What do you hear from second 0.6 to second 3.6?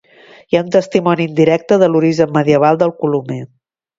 un testimoni indirecte de l'origen medieval del colomer.